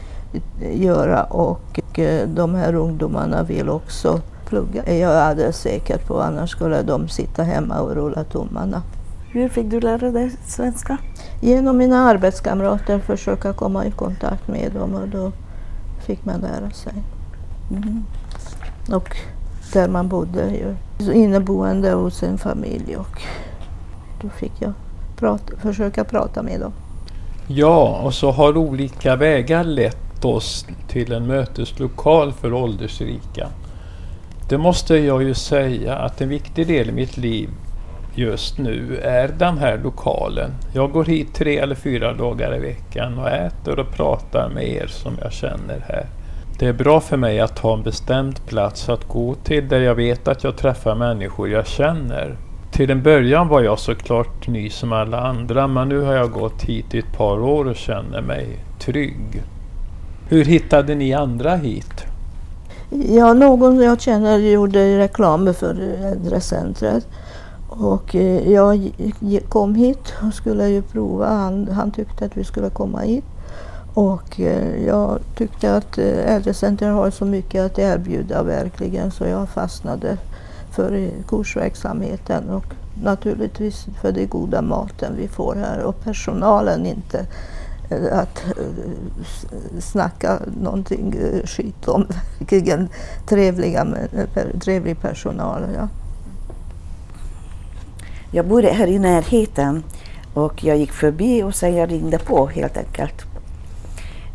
göra 0.73 1.23
och 1.23 1.79
de 2.27 2.55
här 2.55 2.75
ungdomarna 2.75 3.43
vill 3.43 3.69
också 3.69 4.21
plugga. 4.45 4.83
Jag 4.85 5.13
är 5.13 5.21
alldeles 5.21 5.57
säker 5.57 5.97
på 5.97 6.21
annars 6.21 6.49
skulle 6.49 6.81
de 6.81 7.07
sitta 7.07 7.43
hemma 7.43 7.79
och 7.79 7.95
rulla 7.95 8.23
tummarna. 8.23 8.81
Hur 9.31 9.49
fick 9.49 9.69
du 9.69 9.79
lära 9.79 10.11
dig 10.11 10.31
svenska? 10.47 10.97
Genom 11.41 11.77
mina 11.77 11.97
arbetskamrater 11.97 12.99
försöka 12.99 13.53
komma 13.53 13.85
i 13.85 13.91
kontakt 13.91 14.47
med 14.47 14.71
dem 14.71 14.95
och 14.95 15.07
då 15.07 15.31
fick 16.05 16.25
man 16.25 16.39
lära 16.39 16.71
sig. 16.71 16.93
Mm. 17.71 18.03
Och 18.91 19.17
där 19.73 19.87
man 19.87 20.07
bodde 20.07 20.75
inneboende 21.13 21.91
hos 21.91 22.23
en 22.23 22.37
familj 22.37 22.97
och 22.97 23.21
då 24.21 24.29
fick 24.29 24.51
jag 24.59 24.73
prata, 25.17 25.57
försöka 25.57 26.03
prata 26.03 26.43
med 26.43 26.59
dem. 26.59 26.73
Ja, 27.47 28.01
och 28.03 28.13
så 28.13 28.31
har 28.31 28.57
olika 28.57 29.15
vägar 29.15 29.63
lett 29.63 30.25
oss 30.25 30.65
till 30.87 31.11
en 31.11 31.27
möteslokal 31.27 32.33
för 32.33 32.53
åldersrika. 32.53 33.47
Det 34.49 34.57
måste 34.57 34.95
jag 34.95 35.23
ju 35.23 35.33
säga 35.33 35.95
att 35.95 36.21
en 36.21 36.29
viktig 36.29 36.67
del 36.67 36.89
i 36.89 36.91
mitt 36.91 37.17
liv 37.17 37.49
just 38.15 38.57
nu 38.57 38.99
är 39.03 39.27
den 39.27 39.57
här 39.57 39.77
lokalen. 39.83 40.51
Jag 40.73 40.91
går 40.91 41.05
hit 41.05 41.33
tre 41.33 41.57
eller 41.57 41.75
fyra 41.75 42.13
dagar 42.13 42.55
i 42.55 42.59
veckan 42.59 43.19
och 43.19 43.29
äter 43.29 43.79
och 43.79 43.91
pratar 43.91 44.49
med 44.49 44.67
er 44.67 44.87
som 44.87 45.13
jag 45.21 45.31
känner 45.31 45.85
här. 45.87 46.05
Det 46.61 46.67
är 46.67 46.73
bra 46.73 46.99
för 46.99 47.17
mig 47.17 47.39
att 47.39 47.59
ha 47.59 47.73
en 47.73 47.83
bestämd 47.83 48.45
plats 48.45 48.89
att 48.89 49.07
gå 49.07 49.35
till 49.35 49.67
där 49.67 49.79
jag 49.79 49.95
vet 49.95 50.27
att 50.27 50.43
jag 50.43 50.57
träffar 50.57 50.95
människor 50.95 51.49
jag 51.49 51.67
känner. 51.67 52.37
Till 52.71 52.91
en 52.91 53.03
början 53.03 53.47
var 53.47 53.61
jag 53.61 53.79
såklart 53.79 54.47
ny 54.47 54.69
som 54.69 54.93
alla 54.93 55.21
andra 55.21 55.67
men 55.67 55.89
nu 55.89 56.01
har 56.01 56.13
jag 56.13 56.31
gått 56.31 56.61
hit 56.61 56.95
i 56.95 56.99
ett 56.99 57.17
par 57.17 57.39
år 57.39 57.67
och 57.67 57.75
känner 57.75 58.21
mig 58.21 58.59
trygg. 58.79 59.43
Hur 60.29 60.45
hittade 60.45 60.95
ni 60.95 61.13
andra 61.13 61.55
hit? 61.55 62.03
Ja, 62.89 63.33
någon 63.33 63.81
jag 63.81 64.01
känner 64.01 64.37
gjorde 64.37 64.97
reklam 64.97 65.53
för 65.53 65.75
äldrecentret. 66.11 67.07
Och 67.69 68.15
eh, 68.15 68.51
jag 68.51 68.91
kom 69.49 69.75
hit 69.75 70.13
och 70.27 70.33
skulle 70.33 70.67
ju 70.67 70.81
prova. 70.81 71.27
Han, 71.27 71.67
han 71.67 71.91
tyckte 71.91 72.25
att 72.25 72.37
vi 72.37 72.43
skulle 72.43 72.69
komma 72.69 72.99
hit. 72.99 73.25
Och 73.93 74.39
eh, 74.39 74.85
jag 74.85 75.19
tyckte 75.35 75.75
att 75.75 75.97
eh, 75.97 76.05
Äldrecentrum 76.05 76.35
Äldrecenter 76.35 76.89
har 76.89 77.11
så 77.11 77.25
mycket 77.25 77.65
att 77.65 77.79
erbjuda 77.79 78.43
verkligen 78.43 79.11
så 79.11 79.25
jag 79.25 79.49
fastnade 79.49 80.17
för 80.71 80.93
eh, 80.93 81.09
kursverksamheten 81.27 82.49
och 82.49 82.65
naturligtvis 83.03 83.85
för 84.01 84.11
den 84.11 84.27
goda 84.27 84.61
maten 84.61 85.13
vi 85.17 85.27
får 85.27 85.55
här 85.55 85.83
och 85.83 86.03
personalen 86.03 86.85
inte 86.85 87.25
att 88.11 88.43
snacka 89.79 90.39
någonting 90.61 91.15
skit 91.45 91.87
om. 91.87 92.07
Verkligen 92.39 92.89
trevliga, 93.27 93.87
trevlig 94.63 95.01
personal. 95.01 95.61
Ja. 95.75 95.87
Jag 98.31 98.47
bodde 98.47 98.67
här 98.67 98.87
i 98.87 98.99
närheten 98.99 99.83
och 100.33 100.63
jag 100.63 100.77
gick 100.77 100.91
förbi 100.91 101.43
och 101.43 101.55
sen 101.55 101.75
jag 101.75 101.91
ringde 101.91 102.17
på 102.17 102.47
helt 102.47 102.77
enkelt. 102.77 103.30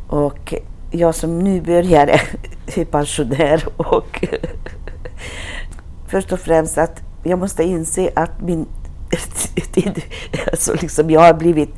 Och 0.07 0.55
jag 0.91 1.15
som 1.15 1.39
nybörjare 1.39 2.11
är 2.11 2.21
typ 2.67 2.91
pensionär 2.91 3.65
och 3.77 4.25
först 6.07 6.33
och 6.33 6.41
främst 6.41 6.79
att 6.79 7.03
jag 7.23 7.39
måste 7.39 7.65
inse 7.65 8.11
att 8.17 8.41
min 8.41 8.67
tid, 9.73 10.03
alltså 10.51 10.75
liksom 10.81 11.11
jag 11.11 11.21
har 11.21 11.35
blivit 11.35 11.75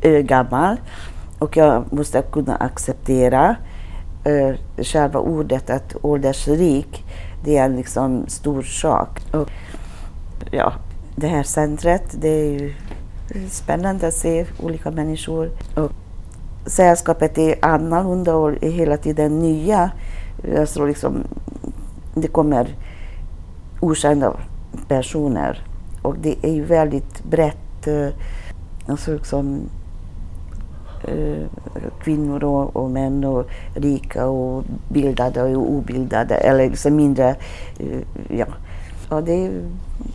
eh, 0.00 0.18
gammal 0.18 0.76
och 1.38 1.56
jag 1.56 1.92
måste 1.92 2.22
kunna 2.22 2.56
acceptera 2.56 3.56
eh, 4.24 4.84
själva 4.84 5.20
ordet 5.20 5.70
att 5.70 5.96
åldersrik, 6.02 7.04
det 7.44 7.56
är 7.56 7.64
en 7.64 7.76
liksom 7.76 8.24
stor 8.28 8.62
sak. 8.62 9.20
Och, 9.32 9.48
ja, 10.50 10.72
det 11.16 11.26
här 11.26 11.42
centret, 11.42 12.02
det 12.20 12.28
är 12.28 12.50
ju 12.50 12.74
spännande 13.48 14.08
att 14.08 14.14
se 14.14 14.46
olika 14.62 14.90
människor. 14.90 15.50
Och 15.74 15.92
sällskapet 16.66 17.38
är 17.38 17.54
annorlunda 17.62 18.34
och 18.34 18.50
är 18.50 18.70
hela 18.70 18.96
tiden 18.96 19.38
nya. 19.38 19.90
Alltså 20.58 20.86
liksom, 20.86 21.24
det 22.14 22.28
kommer 22.28 22.76
okända 23.80 24.36
personer 24.88 25.66
och 26.02 26.16
det 26.22 26.36
är 26.42 26.52
ju 26.52 26.64
väldigt 26.64 27.24
brett. 27.24 27.86
Eh, 27.86 28.08
alltså 28.86 29.12
liksom, 29.12 29.60
eh, 31.04 31.46
kvinnor 32.02 32.44
och, 32.44 32.76
och, 32.76 32.90
män 32.90 33.24
och 33.24 33.46
rika 33.74 34.26
och 34.26 34.64
bildade 34.88 35.42
och 35.42 35.70
obildade 35.70 36.34
eller 36.34 36.68
liksom 36.68 36.96
mindre. 36.96 37.36
Eh, 37.78 38.38
ja. 38.38 38.46
ja, 39.10 39.20
det 39.20 39.46
är 39.46 39.50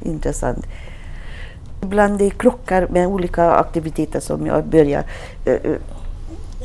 intressant. 0.01 0.68
Ibland 1.82 2.18
det 2.18 2.30
krockar 2.30 2.88
med 2.89 3.08
olika 3.08 3.51
aktiviteter 3.51 4.20
som 4.20 4.46
jag 4.46 4.66
börjar 4.66 5.04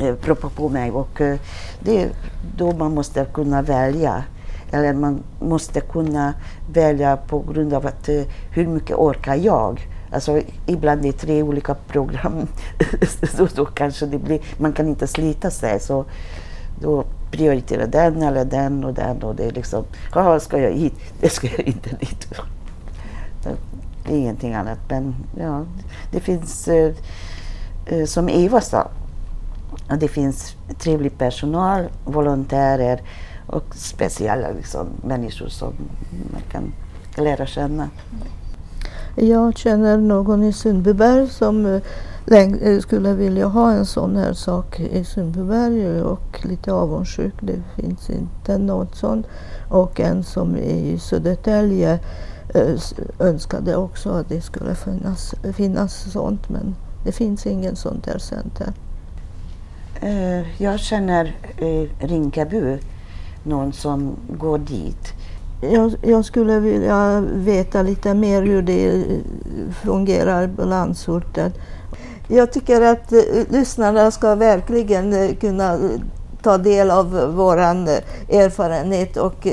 Eh, 0.02 0.14
på 0.56 0.68
mig 0.68 0.90
och 0.90 1.20
eh, 1.20 1.38
det 1.80 2.02
är 2.02 2.10
då 2.56 2.72
man 2.72 2.94
måste 2.94 3.24
kunna 3.24 3.62
välja. 3.62 4.24
Eller 4.70 4.92
man 4.92 5.22
måste 5.40 5.80
kunna 5.80 6.34
välja 6.72 7.16
på 7.16 7.38
grund 7.38 7.74
av 7.74 7.86
att 7.86 8.08
eh, 8.08 8.22
hur 8.50 8.66
mycket 8.66 8.96
orkar 8.96 9.34
jag 9.34 9.88
Alltså 10.12 10.40
ibland 10.66 11.06
i 11.06 11.12
tre 11.12 11.42
olika 11.42 11.74
program, 11.74 12.46
så 13.36 13.48
då 13.54 13.64
kanske 13.64 14.06
det 14.06 14.18
blir, 14.18 14.40
man 14.58 14.72
kan 14.72 14.88
inte 14.88 15.06
slita 15.06 15.50
sig. 15.50 15.80
Så 15.80 16.04
då 16.80 17.04
prioriterar 17.30 17.86
den 17.86 18.22
eller 18.22 18.44
den 18.44 18.84
och 18.84 18.94
den 18.94 19.22
och 19.22 19.34
det 19.34 19.44
är 19.44 19.50
liksom, 19.50 19.84
jaha 20.14 20.40
ska 20.40 20.58
jag 20.58 20.72
hit? 20.72 20.94
Det 21.20 21.28
ska 21.28 21.46
jag 21.46 21.60
inte 21.60 21.90
dit. 21.90 22.28
Det 24.04 24.14
är 24.14 24.18
ingenting 24.18 24.54
annat. 24.54 24.78
Men 24.88 25.14
ja, 25.38 25.64
det 26.10 26.20
finns, 26.20 26.68
eh, 26.68 26.94
som 28.06 28.28
Eva 28.28 28.60
sa, 28.60 28.88
det 29.96 30.08
finns 30.08 30.56
trevlig 30.78 31.18
personal, 31.18 31.84
volontärer 32.04 33.00
och 33.46 33.64
speciella 33.74 34.50
liksom, 34.50 34.86
människor 35.04 35.48
som 35.48 35.72
man 36.32 36.42
kan 36.50 36.72
lära 37.16 37.46
känna. 37.46 37.88
Jag 39.16 39.56
känner 39.58 39.96
någon 39.96 40.42
i 40.42 40.52
Sundbyberg 40.52 41.28
som 41.28 41.66
eh, 42.26 42.38
eh, 42.38 42.78
skulle 42.80 43.14
vilja 43.14 43.46
ha 43.46 43.72
en 43.72 43.86
sån 43.86 44.16
här 44.16 44.32
sak 44.32 44.80
i 44.80 45.04
Sundbyberg 45.04 45.86
eh, 45.86 46.02
och 46.02 46.44
lite 46.44 46.72
avundsjuk. 46.72 47.34
Det 47.40 47.62
finns 47.76 48.10
inte 48.10 48.58
något 48.58 48.96
sånt. 48.96 49.26
Och 49.68 50.00
en 50.00 50.24
som 50.24 50.56
i 50.56 50.98
Södertälje 50.98 51.98
önskade 53.18 53.76
också 53.76 54.10
att 54.10 54.28
det 54.28 54.40
skulle 54.40 54.74
finnas, 54.74 55.34
finnas 55.52 56.12
sånt 56.12 56.48
men 56.48 56.74
det 57.04 57.12
finns 57.12 57.46
ingen 57.46 57.76
sånt 57.76 58.06
här 58.06 58.18
center. 58.18 58.72
Eh, 60.02 60.62
jag 60.62 60.80
känner 60.80 61.36
eh, 61.56 62.06
Rinkaby, 62.06 62.78
någon 63.44 63.72
som 63.72 64.16
går 64.28 64.58
dit. 64.58 65.12
Jag, 65.60 65.94
jag, 66.02 66.24
skulle 66.24 66.60
vilja 66.60 67.20
veta 67.34 67.82
lite 67.82 68.14
mer 68.14 68.42
hur 68.42 68.62
det 68.62 68.86
eh, 68.88 69.02
fungerar 69.84 70.48
på 70.48 70.64
landsorten. 70.64 71.52
Jag 72.28 72.52
tycker 72.52 72.82
att 72.82 73.12
eh, 73.12 73.20
lyssnarna 73.48 74.10
ska 74.10 74.34
verkligen 74.34 75.12
eh, 75.12 75.34
kunna 75.34 75.78
ta 76.42 76.58
del 76.58 76.90
av 76.90 77.32
vår 77.36 77.58
erfarenhet 77.58 79.16
och 79.16 79.46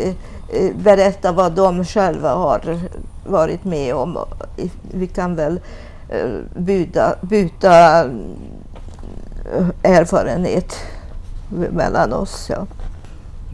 Eh, 0.51 0.75
berätta 0.75 1.31
vad 1.31 1.51
de 1.51 1.85
själva 1.85 2.33
har 2.33 2.79
varit 3.27 3.63
med 3.63 3.95
om. 3.95 4.17
Vi 4.91 5.07
kan 5.07 5.35
väl 5.35 5.59
eh, 6.09 6.29
byta, 6.55 7.15
byta 7.21 8.05
Eh, 9.53 9.67
erfarenhet 9.83 10.75
mellan 11.49 12.13
oss. 12.13 12.49
Ja. 12.49 12.65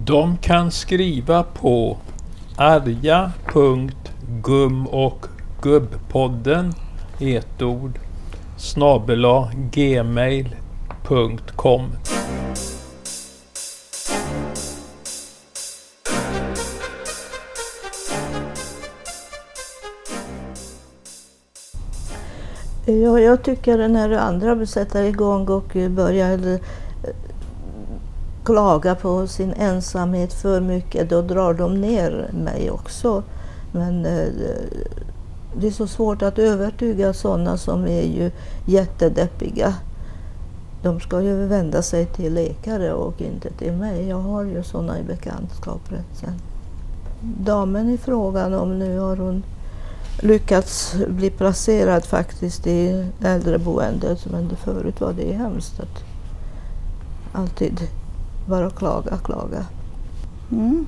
De 0.05 0.37
kan 0.37 0.71
skriva 0.71 1.43
på 1.43 1.97
arja.gumochgubbpodden 2.55 4.87
och 4.87 5.25
gubbpodden 5.61 6.73
ett 7.19 7.61
ord 7.61 7.99
snabela 8.57 9.51
gmail.com 9.71 10.55
Ja, 22.87 23.19
jag 23.19 23.43
tycker 23.43 23.87
när 23.87 24.11
andra 24.11 24.65
sätter 24.65 25.03
igång 25.03 25.47
och 25.47 25.77
börjar 25.89 26.47
eh, 26.47 26.59
klaga 28.43 28.95
på 28.95 29.27
sin 29.27 29.53
ensamhet 29.53 30.33
för 30.33 30.61
mycket, 30.61 31.09
då 31.09 31.21
drar 31.21 31.53
de 31.53 31.81
ner 31.81 32.29
mig 32.33 32.71
också. 32.71 33.23
Men 33.71 34.05
eh, 34.05 34.27
det 35.59 35.67
är 35.67 35.71
så 35.71 35.87
svårt 35.87 36.21
att 36.21 36.39
övertyga 36.39 37.13
sådana 37.13 37.57
som 37.57 37.87
är 37.87 38.03
ju 38.03 38.31
jättedeppiga. 38.65 39.75
De 40.83 40.99
ska 40.99 41.21
ju 41.21 41.45
vända 41.45 41.81
sig 41.81 42.05
till 42.05 42.33
läkare 42.33 42.93
och 42.93 43.21
inte 43.21 43.51
till 43.51 43.73
mig. 43.73 44.07
Jag 44.07 44.19
har 44.19 44.43
ju 44.43 44.63
sådana 44.63 44.99
i 44.99 45.03
bekantskapskretsen. 45.03 46.33
Damen 47.21 47.89
i 47.89 47.97
frågan, 47.97 48.53
om 48.53 48.79
nu 48.79 48.99
har 48.99 49.17
hon 49.17 49.43
lyckats 50.19 50.95
bli 51.07 51.29
placerad 51.29 52.05
faktiskt 52.05 52.67
i 52.67 53.05
äldreboendet. 53.21 54.25
Men 54.31 54.55
förut 54.63 55.01
var 55.01 55.13
det 55.13 55.33
hemskt 55.33 55.79
att 55.79 56.03
alltid 57.33 57.87
bara 58.47 58.69
klaga, 58.69 59.17
klaga. 59.17 59.65
Mm. 60.51 60.87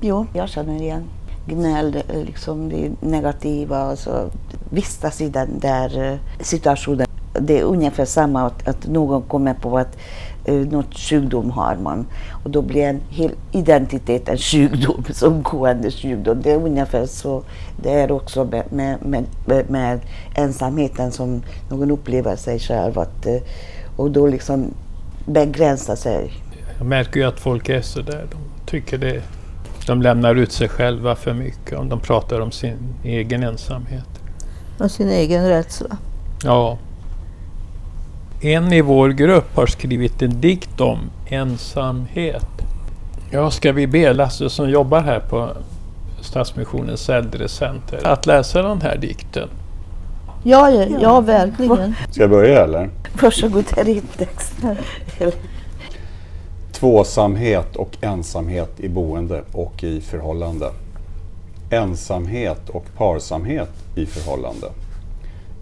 Jo, 0.00 0.26
jag 0.32 0.48
känner 0.48 0.82
igen 0.82 1.04
gnäll, 1.46 2.02
liksom 2.26 2.68
det 2.68 2.92
negativa, 3.00 3.78
alltså 3.78 4.30
vistas 4.70 5.20
i 5.20 5.28
den 5.28 5.58
där 5.58 6.12
eh, 6.12 6.18
situationen. 6.40 7.06
Det 7.32 7.58
är 7.58 7.62
ungefär 7.62 8.04
samma 8.04 8.46
att, 8.46 8.68
att 8.68 8.86
någon 8.86 9.22
kommer 9.22 9.54
på 9.54 9.78
att 9.78 9.96
eh, 10.46 10.54
något 10.54 10.98
sjukdom 10.98 11.50
har 11.50 11.76
man 11.76 12.06
och 12.44 12.50
då 12.50 12.62
blir 12.62 12.82
en 12.82 13.00
hel 13.08 13.30
identitet 13.52 14.28
en 14.28 14.38
sjukdom 14.38 15.04
som 15.12 15.42
gående 15.42 15.90
sjukdom. 15.90 16.40
Det 16.42 16.52
är 16.52 16.56
ungefär 16.56 17.06
så 17.06 17.42
det 17.82 17.90
är 17.90 18.12
också 18.12 18.44
med, 18.44 18.64
med, 19.02 19.24
med, 19.46 19.70
med 19.70 20.00
ensamheten 20.34 21.12
som 21.12 21.42
någon 21.70 21.90
upplever 21.90 22.36
sig 22.36 22.58
själv 22.58 22.98
att, 22.98 23.26
eh, 23.26 23.36
och 23.96 24.10
då 24.10 24.26
liksom 24.26 24.74
begränsa 25.26 25.96
sig. 25.96 26.32
Jag 26.78 26.86
märker 26.86 27.20
ju 27.20 27.26
att 27.26 27.40
folk 27.40 27.68
är 27.68 27.82
sådär. 27.82 28.26
De 28.30 28.66
tycker 28.66 28.98
det. 28.98 29.22
De 29.86 30.02
lämnar 30.02 30.34
ut 30.34 30.52
sig 30.52 30.68
själva 30.68 31.16
för 31.16 31.34
mycket 31.34 31.78
om 31.78 31.88
de 31.88 32.00
pratar 32.00 32.40
om 32.40 32.50
sin 32.50 32.94
egen 33.04 33.42
ensamhet. 33.42 34.08
Och 34.78 34.90
sin 34.90 35.08
egen 35.08 35.48
rädsla. 35.48 35.98
Ja. 36.44 36.78
En 38.40 38.72
i 38.72 38.80
vår 38.80 39.08
grupp 39.08 39.56
har 39.56 39.66
skrivit 39.66 40.22
en 40.22 40.40
dikt 40.40 40.80
om 40.80 40.98
ensamhet. 41.28 42.46
Ja, 43.30 43.50
ska 43.50 43.72
vi 43.72 43.86
be 43.86 44.12
Lasse 44.12 44.50
som 44.50 44.70
jobbar 44.70 45.00
här 45.00 45.20
på 45.20 45.48
Stadsmissionens 46.20 47.08
äldrecenter 47.08 48.06
att 48.06 48.26
läsa 48.26 48.62
den 48.62 48.82
här 48.82 48.96
dikten? 48.96 49.48
Ja, 50.42 50.70
ja, 50.70 50.86
ja 51.00 51.20
verkligen. 51.20 51.94
Ska 52.10 52.20
jag 52.20 52.30
börja 52.30 52.64
eller? 52.64 52.90
Varsågod, 53.22 53.64
här 53.76 53.80
är 53.80 53.84
din 53.84 54.08
text. 54.16 54.54
Tvåsamhet 56.72 57.76
och 57.76 57.96
ensamhet 58.00 58.80
i 58.80 58.88
boende 58.88 59.42
och 59.52 59.84
i 59.84 60.00
förhållande. 60.00 60.70
Ensamhet 61.70 62.68
och 62.68 62.84
parsamhet 62.96 63.70
i 63.96 64.06
förhållande. 64.06 64.66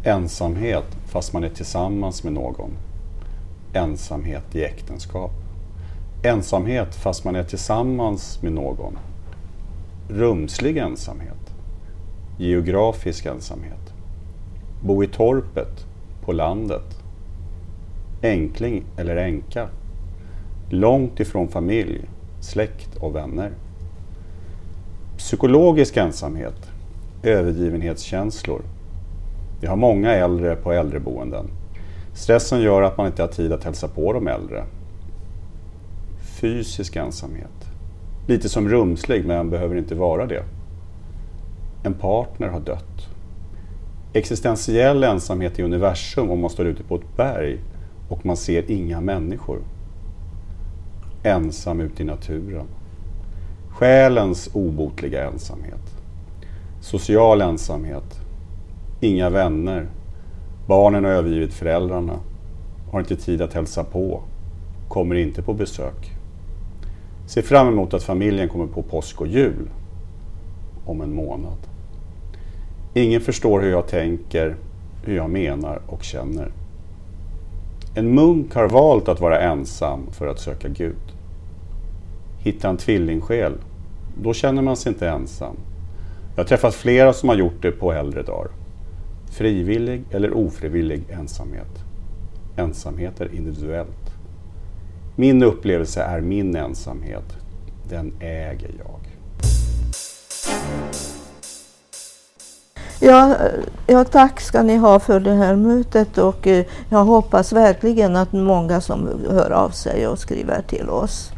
Ensamhet 0.07 0.85
fast 1.07 1.33
man 1.33 1.45
är 1.45 1.49
tillsammans 1.49 2.25
med 2.25 2.33
någon. 2.33 2.71
Ensamhet 3.73 4.55
i 4.55 4.65
äktenskap. 4.65 5.31
Ensamhet 6.23 6.95
fast 6.95 7.25
man 7.25 7.37
är 7.37 7.45
tillsammans 7.45 8.43
med 8.43 8.53
någon. 8.53 8.99
Rumslig 10.09 10.77
ensamhet. 10.77 11.55
Geografisk 12.39 13.27
ensamhet. 13.27 13.95
Bo 14.83 15.05
i 15.05 15.07
torpet, 15.07 15.87
på 16.25 16.33
landet. 16.33 16.99
Enkling 18.23 18.85
eller 18.97 19.17
änka. 19.17 19.69
Långt 20.71 21.21
ifrån 21.21 21.49
familj, 21.49 22.01
släkt 22.41 22.97
och 22.97 23.15
vänner. 23.15 23.51
Psykologisk 25.19 25.97
ensamhet. 25.97 26.71
Övergivenhetskänslor 27.23 28.63
vi 29.61 29.67
har 29.67 29.77
många 29.77 30.13
äldre 30.13 30.57
på 30.57 30.73
äldreboenden. 30.73 31.51
Stressen 32.15 32.61
gör 32.61 32.83
att 32.83 32.97
man 32.97 33.07
inte 33.07 33.23
har 33.23 33.29
tid 33.29 33.53
att 33.53 33.65
hälsa 33.65 33.89
på 33.89 34.13
de 34.13 34.29
äldre. 34.29 34.65
Fysisk 36.41 36.97
ensamhet. 36.97 37.67
Lite 38.27 38.49
som 38.49 38.69
rumslig, 38.69 39.27
men 39.27 39.51
behöver 39.51 39.77
inte 39.77 39.95
vara 39.95 40.27
det. 40.27 40.43
En 41.85 41.95
partner 41.95 42.49
har 42.49 42.61
dött. 42.61 43.09
Existentiell 44.13 45.05
ensamhet 45.05 45.59
i 45.59 45.63
universum 45.63 46.31
om 46.31 46.41
man 46.41 46.51
står 46.51 46.67
ute 46.67 46.83
på 46.83 46.97
ett 46.97 47.17
berg 47.17 47.59
och 48.09 48.27
man 48.27 48.37
ser 48.37 48.71
inga 48.71 49.01
människor. 49.01 49.59
Ensam 51.23 51.81
ute 51.81 52.03
i 52.03 52.07
naturen. 52.07 52.67
Själens 53.69 54.51
obotliga 54.53 55.31
ensamhet. 55.31 55.81
Social 56.81 57.41
ensamhet 57.41 58.24
Inga 59.01 59.31
vänner. 59.31 59.87
Barnen 60.67 61.05
har 61.05 61.11
övergivit 61.11 61.55
föräldrarna. 61.55 62.21
Har 62.93 63.01
inte 63.01 63.17
tid 63.17 63.43
att 63.43 63.55
hälsa 63.55 63.85
på. 63.85 64.23
Kommer 64.89 65.15
inte 65.15 65.43
på 65.43 65.55
besök. 65.55 66.13
Ser 67.27 67.43
fram 67.43 67.69
emot 67.69 67.95
att 67.95 68.03
familjen 68.03 68.49
kommer 68.49 68.67
på 68.67 68.83
påsk 68.83 69.21
och 69.21 69.27
jul. 69.27 69.71
Om 70.87 71.01
en 71.01 71.15
månad. 71.15 71.59
Ingen 72.95 73.21
förstår 73.21 73.61
hur 73.61 73.71
jag 73.71 73.87
tänker, 73.87 74.57
hur 75.05 75.17
jag 75.17 75.31
menar 75.31 75.81
och 75.87 76.05
känner. 76.05 76.53
En 77.95 78.15
munk 78.15 78.55
har 78.55 78.69
valt 78.69 79.09
att 79.09 79.21
vara 79.21 79.41
ensam 79.41 80.01
för 80.13 80.27
att 80.27 80.39
söka 80.39 80.69
Gud. 80.69 81.15
Hitta 82.39 82.69
en 82.69 82.77
tvillingsjäl, 82.77 83.53
då 84.23 84.33
känner 84.33 84.63
man 84.63 84.77
sig 84.77 84.93
inte 84.93 85.09
ensam. 85.09 85.57
Jag 86.37 86.43
har 86.43 86.49
träffat 86.49 86.75
flera 86.75 87.13
som 87.13 87.29
har 87.29 87.37
gjort 87.37 87.63
det 87.63 87.71
på 87.71 87.93
äldre 87.93 88.23
dagar. 88.23 88.49
Frivillig 89.35 90.05
eller 90.11 90.37
ofrivillig 90.37 91.05
ensamhet. 91.11 91.85
Ensamhet 92.57 93.21
är 93.21 93.35
individuellt. 93.35 94.11
Min 95.17 95.43
upplevelse 95.43 96.03
är 96.03 96.21
min 96.21 96.57
ensamhet. 96.57 97.37
Den 97.89 98.13
äger 98.21 98.71
jag. 98.79 99.01
Ja, 103.01 103.37
ja, 103.87 104.05
tack 104.05 104.41
ska 104.41 104.63
ni 104.63 104.77
ha 104.77 105.01
för 105.01 105.21
det 105.21 105.35
här 105.35 105.57
mötet 105.57 106.19
och 106.19 106.47
eh, 106.47 106.65
jag 106.89 107.05
hoppas 107.05 107.53
verkligen 107.53 108.17
att 108.17 108.33
många 108.33 108.81
som 108.81 109.09
hör 109.31 109.51
av 109.51 109.71
sig 109.71 110.07
och 110.07 110.19
skriver 110.19 110.63
till 110.63 110.89
oss. 110.89 111.31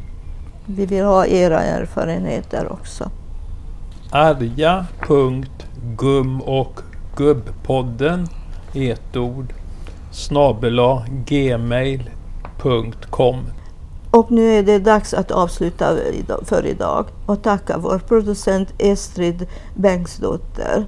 Vi 0.66 0.86
vill 0.86 1.04
ha 1.04 1.26
era 1.26 1.60
erfarenheter 1.60 2.72
också. 2.72 3.10
arja.gum 4.10 5.50
och 6.40 6.80
gubbpodden 7.16 8.28
i 8.72 8.90
ett 8.90 9.16
ord 9.16 9.52
snabela 10.12 11.06
gmail.com 11.26 12.16
Och 14.10 14.30
nu 14.30 14.52
är 14.52 14.62
det 14.62 14.78
dags 14.78 15.14
att 15.14 15.30
avsluta 15.30 15.96
för 16.44 16.66
idag 16.66 17.06
och 17.26 17.42
tacka 17.42 17.78
vår 17.78 17.98
producent 17.98 18.68
Estrid 18.78 19.46
Bengtsdotter. 19.74 20.86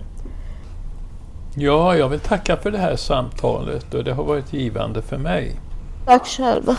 Ja, 1.54 1.96
jag 1.96 2.08
vill 2.08 2.20
tacka 2.20 2.56
för 2.56 2.70
det 2.70 2.78
här 2.78 2.96
samtalet 2.96 3.94
och 3.94 4.04
det 4.04 4.12
har 4.12 4.24
varit 4.24 4.52
givande 4.52 5.02
för 5.02 5.18
mig. 5.18 5.60
Tack 6.06 6.26
själva. 6.26 6.76